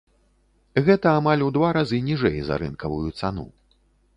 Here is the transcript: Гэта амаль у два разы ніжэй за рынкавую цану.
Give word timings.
Гэта 0.87 1.11
амаль 1.17 1.43
у 1.47 1.49
два 1.57 1.69
разы 1.79 1.99
ніжэй 2.09 2.39
за 2.49 2.59
рынкавую 2.65 3.07
цану. 3.21 3.47